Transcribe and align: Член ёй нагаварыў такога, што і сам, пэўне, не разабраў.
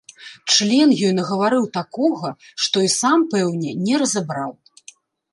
Член 0.51 0.93
ёй 1.07 1.11
нагаварыў 1.17 1.67
такога, 1.77 2.31
што 2.67 2.77
і 2.85 2.89
сам, 2.93 3.19
пэўне, 3.35 3.75
не 3.85 3.93
разабраў. 4.03 4.51